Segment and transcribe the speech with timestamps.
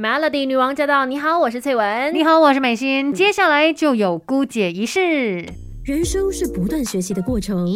[0.00, 1.04] Melody 女王驾到！
[1.04, 2.14] 你好，我是翠文。
[2.14, 3.12] 你好，我是美心。
[3.12, 5.44] 接下来就有姑姐仪式。
[5.84, 7.68] 人生是不断学习的过程，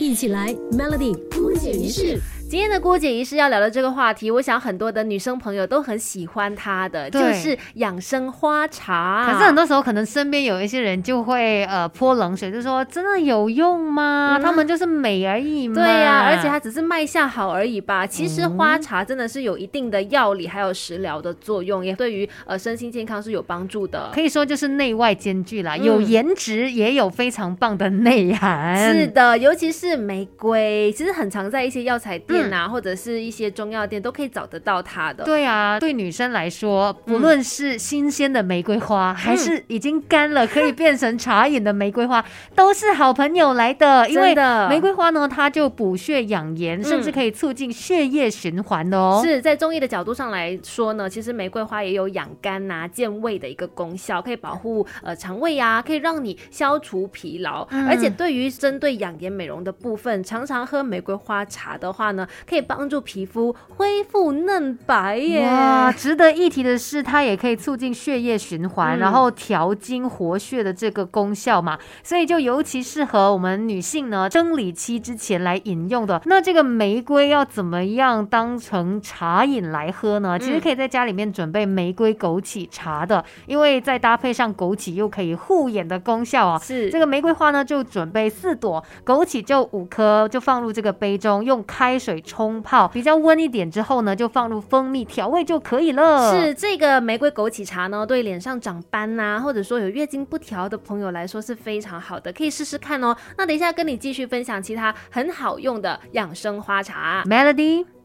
[0.00, 2.18] 一起来 Melody 姑姐仪式。
[2.54, 9.28] 今天的郭姐仪式要聊的这个话题，我想很多的女生朋友都很喜欢它的，就是养生花茶。
[9.28, 14.38] 可是很多时候，可能身边有一些人就会呃泼冷水，就说真的有用吗？
[14.40, 15.74] 他们就是美而已嘛。
[15.74, 18.06] 对呀，而且它只是卖相好而已吧。
[18.06, 24.10] 其实花茶真的是有一定的药理还有食疗的作用，也对于呃身心健康是有帮助的。
[24.14, 28.94] 可以说就是内外兼具啦，有颜值也有非常棒的内涵。
[28.94, 32.43] 是的，尤其是玫瑰，其实很常在一些药材店。
[32.52, 35.24] 啊，或者是一些中药店都可以找得到它的。
[35.24, 44.08] 对啊，对女生来说，不论是新鲜的玫瑰花，还是已经干了可以变成茶饮的玫瑰花， 都是好朋友来的。
[44.08, 44.34] 因为
[44.68, 49.20] 玫瑰花呢，它就补血养颜，甚至可以促进血液循环哦。
[49.24, 57.62] 是在中医的角度上来说呢，其实玫瑰花也有养肝呐、健胃的一个功效，可以保护呃肠胃呀，可以让你消除疲劳。
[57.88, 62.26] 而且对于针对养颜美容的部分，常常喝玫瑰花茶的话呢。
[62.48, 65.42] 可以帮助皮肤恢复嫩白耶！
[65.42, 76.20] 哇，值得一提的是，它也可以促进血液循环，然后调经活血的这个功效嘛，所以就尤其适合我们女性呢生理期之前来饮用的。
[76.26, 80.38] 那这个玫瑰要怎么样当成茶饮来喝呢？
[80.38, 86.58] 其实可以在家里面准备玫瑰枸杞茶的，因为再搭配上枸杞又可以护眼的功效啊。
[86.58, 92.13] 是这个玫瑰花呢，就准备四朵，枸杞就五颗，就放入这个杯中，用开水。
[92.20, 96.32] 冲泡比较温一点之后呢，就放入蜂蜜调味就可以了。
[96.32, 103.16] 是这个玫瑰枸杞茶呢，对脸上长斑呐，或者说有月经不调的朋友来说是非常好的，可以试试看哦。
[103.36, 108.03] 那等一下跟你继续分享其他很好用的养生花茶，Melody。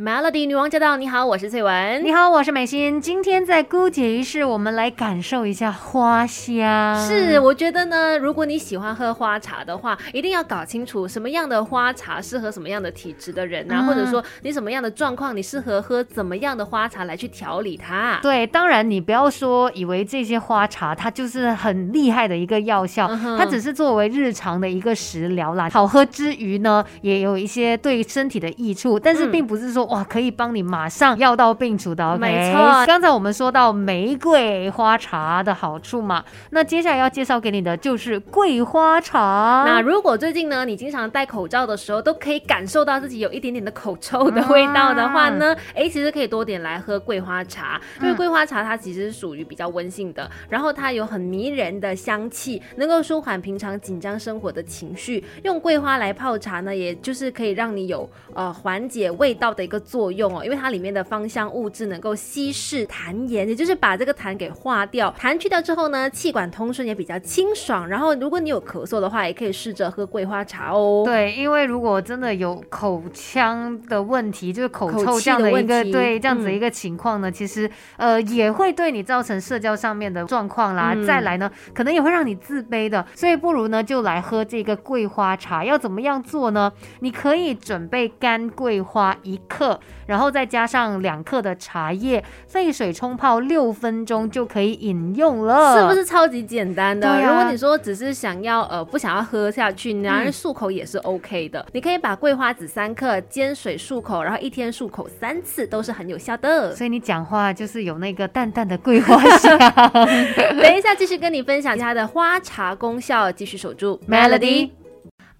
[0.00, 0.96] Melody 女王驾到！
[0.96, 2.04] 你好，我是翠文。
[2.04, 3.00] 你好，我是美心。
[3.00, 7.04] 今天在姑姐仪式，我们来感受一下花香。
[7.04, 18.20] 是，我觉得呢，如果你喜欢喝花茶的话，一定要搞清楚什么样的花茶适合什么样的体质的人啊，或者说你什么样的状况，你适合喝怎么样的花茶来去调理它。
[18.22, 25.68] 对，当然你不要说以为这些花茶它就是很厉害的一个药效，它只是作为日常的一个食疗啦。
[25.70, 29.87] 好喝之余呢，也有一些对身体的益处，但是并不是说。
[29.88, 32.16] 哇，可以帮你马上药到病除的。
[32.18, 39.64] 没错，刚才我们说到玫瑰花茶的好处嘛，那接下来要介绍给你的就是桂花茶。
[39.66, 55.24] 那如果最近呢，你经常戴口罩的时候，都可以感受到自己有一点点的口臭的味道的话呢，哎，其实可以多点来喝桂花茶，因为桂花茶它其实是属于比较温性的，然后它有很迷人的香气，能够舒缓平常紧张生活的情绪。
[55.44, 59.77] 用桂花来泡茶呢，也就是可以让你有呃缓解味道的一个。
[59.78, 65.14] 作用哦，因为它里面的芳香物质能够稀释痰盐，也就是把这个痰给化掉。
[65.18, 67.88] 痰去掉之后呢，气管通顺也比较清爽。
[67.88, 71.02] 然后，如果你有咳嗽的话，也可以试着喝桂花茶哦。
[71.04, 80.94] 对，因为如果真的有口腔的问题，就是口臭这样的一个对这样子一个情况呢，其实呃也会对你造成社交上面的状况啦。
[81.06, 83.04] 再来呢，可能也会让你自卑的。
[83.14, 85.64] 所以不如呢，就来喝这个桂花茶。
[85.64, 86.72] 要怎么样做呢？
[87.00, 89.67] 你可以准备干桂花一克。
[90.06, 97.20] 然后再加上两克的茶叶，沸水冲泡六分钟就可以饮用了，是不是超级简单的？
[97.20, 101.66] 如果你说只是想要呃不想要喝下去，拿来漱口也是 OK 的。
[101.72, 106.74] 你可以把桂花籽三克煎水漱口，然后一天漱口三次都是很有效的。
[106.74, 109.58] 所以你讲话就是有那个淡淡的桂花香。
[110.60, 114.70] 等一下继续跟你分享其他的花茶功效，继续守住 Melody。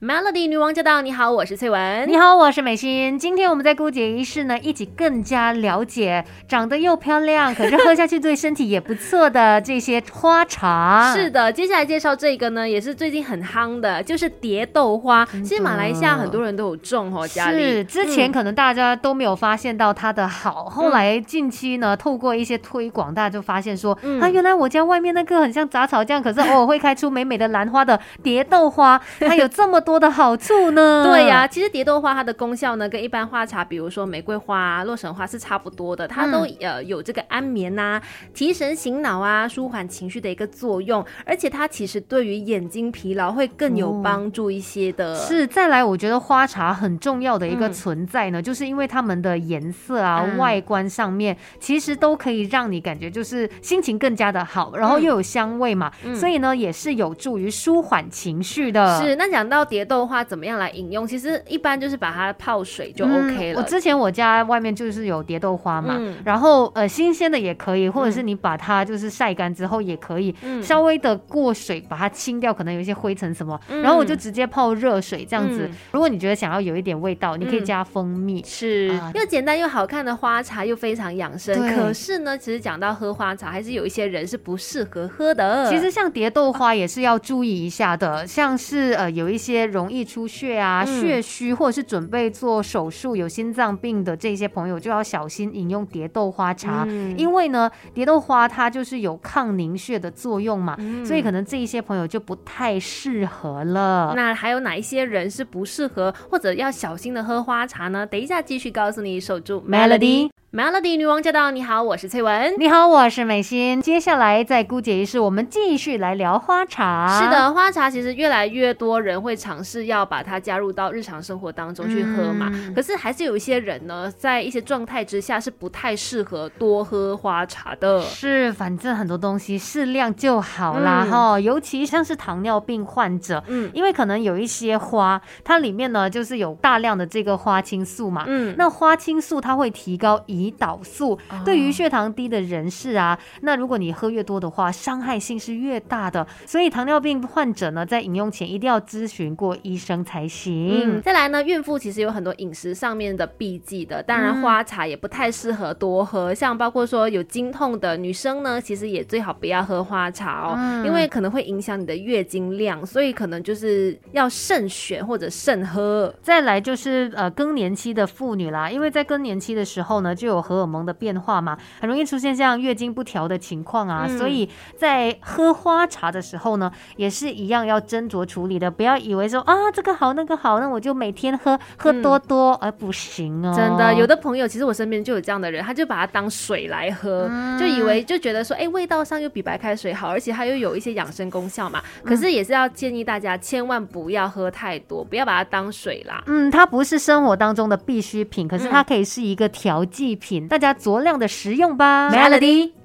[0.00, 1.02] Melody 女王驾到！
[1.02, 2.08] 你好，我是翠文。
[2.08, 3.18] 你好，我是美心。
[3.18, 11.12] 今天我们在姑姐仪式呢，一起更加了解长得又漂亮，可是喝下去对身体也不错的这些花茶。
[11.18, 15.26] 是的，接下来介绍这个呢，也是最近很夯的，就是蝶豆花。
[15.42, 29.82] 其实马来西亚很多人都有种哦，家里是之前可能大家都没有发现到它的好，后来近期呢，透过一些推广，大家就发现说，啊，原来我家外面那个很像杂草这样，可是偶尔会开出美美的兰花的蝶豆花， 它有这么。
[29.88, 31.02] 多的好处呢？
[31.02, 37.98] 对呀，其实蝶豆花它的功效呢，跟一般花茶，比如说玫瑰花、洛神花是差不多的，它都呃有这个安眠呐、
[38.34, 45.14] 提神醒脑啊、舒缓情绪的一个作用，而且它其实对于眼睛疲劳会更有帮助一些的。
[45.16, 59.00] 是，再来，我觉得花茶很重要的一个存在呢，就是因为它们的颜色啊、外观上面，其实都可以让你感觉就是心情更加的好，然后又有香味嘛，所以呢，也是有助于舒缓情绪的。
[59.00, 59.77] 是，那讲到蝶。
[59.78, 61.06] 蝶豆花怎么样来饮用？
[61.06, 63.60] 其实一般就是把它泡水就 OK 了。
[63.60, 75.70] 我之前我家外面就是有蝶豆花嘛，然后呃新鲜的也可以，或者是你把它就是晒干之后也可以，稍微的过水把它清掉，可能有一些灰尘什么，然后我就直接泡热水这样子。
[75.92, 81.56] 如果你觉得想要有一点味道，你可以加蜂蜜，是又简单又好看的花茶，又非常养生。
[81.76, 85.70] 可是呢，其实讲到喝花茶，还是有一些人是不适合喝的。
[85.70, 96.86] 其实像蝶豆花也是要注意一下的，像是呃有一些容易出血啊、血虚，或者是准备做手术有心脏病的这些朋友，就要小心饮用蝶豆花茶，
[97.16, 104.14] 因为呢，蝶豆花它就是有抗凝血的作用嘛，所以可能这一些朋友就不太适合了。
[104.16, 108.06] 那还有哪一些人是不适合或者要小心的喝花茶呢？
[108.06, 110.30] 等一下继续告诉你，守住 Melody。
[110.50, 111.50] Melody 女王驾到！
[111.50, 112.54] 你好，我是翠文。
[112.56, 113.82] 你好，我是美心。
[113.82, 117.20] 接下来在姑姐仪式，我们继续来聊花茶。
[117.20, 122.50] 是的，花茶其实越来越多人会尝试要把它加入到日常生活当中去喝嘛。
[122.74, 128.00] 可是还是有一些人呢，在一些状态之下是不太适合多喝花茶的。
[128.00, 131.38] 是，反正很多东西适量就好啦哈。
[131.38, 138.24] 尤其像是糖尿病患者，嗯，因为可能有一些花，它里面呢就是有大量的这个花青素嘛。
[138.26, 146.26] 嗯，那花青素它会提高胰岛素对于血糖低的人士啊，那如果你喝越多的话，伤害性是越大的。
[146.46, 151.00] 所以糖尿病患者呢，在饮用前一定要咨询过医生才行。
[151.02, 156.34] 再来呢，孕妇其实有很多饮食上面的避忌的，当然花茶也不太适合多喝。
[156.34, 166.14] 像包括说有经痛的女生呢，其实也最好不要喝花茶哦，因为可能会影响你的月经量，所以可能就是要慎选或者慎喝。
[166.22, 183.52] 再来就是呃更年期的妇女啦，因为在更年期的时候呢，就有荷尔蒙的变化嘛，很容易出现像月经不调的情况啊，所以在喝花茶的时候呢，也是一样要斟酌处理的，不要以为说啊这个好那个好，那我就每天喝喝多多，而不行哦。
[183.56, 187.28] 真的，有的朋友其实我身边就有这样的人，他就把它当水来喝，
[187.58, 191.82] 就以为就觉得说，哎，味道上又比白开水好，而且它又有一些养生功效嘛。
[192.04, 196.22] 可是也是要建议大家千万不要喝太多，不要把它当水啦。
[196.26, 200.48] 嗯，它不是生活当中的必需品，可是它可以是一个调剂品。
[200.48, 202.77] 大家酌量的食用吧，Melody。